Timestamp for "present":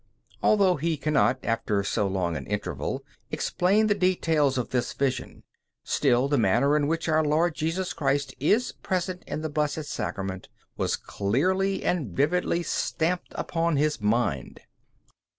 8.81-9.21